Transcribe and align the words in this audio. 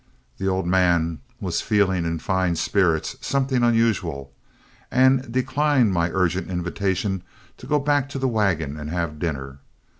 The 0.39 0.47
old 0.47 0.65
man 0.65 1.19
was 1.39 1.61
feeling 1.61 2.05
in 2.05 2.17
fine 2.17 2.55
spirits, 2.55 3.17
something 3.21 3.61
unusual, 3.61 4.33
and 4.89 5.31
declined 5.31 5.93
my 5.93 6.09
urgent 6.11 6.49
invitation 6.49 7.21
to 7.57 7.67
go 7.67 7.77
back 7.77 8.09
to 8.09 8.17
the 8.17 8.27
wagon 8.27 8.77
and 8.77 8.89
have 8.89 9.19
dinner. 9.19 9.59